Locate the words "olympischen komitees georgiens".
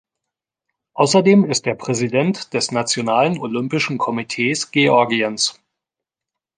3.37-5.61